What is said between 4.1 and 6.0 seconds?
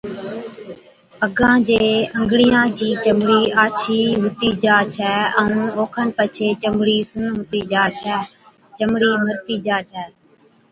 هُتِي جا ڇَي ائُون او